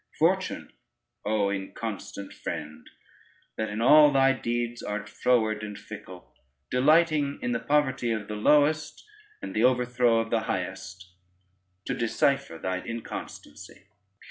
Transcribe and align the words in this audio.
Fortune, 0.17 0.73
O 1.25 1.51
inconstant 1.51 2.33
friend, 2.33 2.89
that 3.55 3.69
in 3.69 3.81
all 3.81 4.11
thy 4.11 4.33
deeds 4.33 4.81
art 4.81 5.07
froward 5.07 5.61
and 5.61 5.77
fickle, 5.77 6.33
delighting, 6.71 7.37
in 7.43 7.51
the 7.51 7.59
poverty 7.59 8.11
of 8.11 8.27
the 8.27 8.33
lowest 8.35 9.05
and 9.43 9.55
the 9.55 9.63
overthrow 9.63 10.17
of 10.17 10.31
the 10.31 10.39
highest, 10.49 11.11
to 11.85 11.93
decipher 11.93 12.57
thy 12.57 12.81
inconstancy. 12.81 13.89